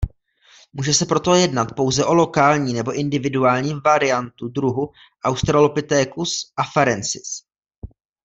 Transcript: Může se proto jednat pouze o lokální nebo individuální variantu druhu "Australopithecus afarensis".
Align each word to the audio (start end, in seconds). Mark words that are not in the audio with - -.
Může 0.73 0.93
se 0.93 1.05
proto 1.05 1.35
jednat 1.35 1.75
pouze 1.75 2.05
o 2.05 2.13
lokální 2.13 2.73
nebo 2.73 2.93
individuální 2.99 3.73
variantu 3.85 4.47
druhu 4.47 4.89
"Australopithecus 5.25 6.53
afarensis". 6.57 7.43